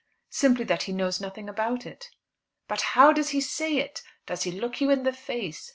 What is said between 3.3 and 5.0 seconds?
say it? Does he look you